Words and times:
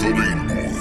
Karim 0.00 0.48
Boy. 0.48 0.80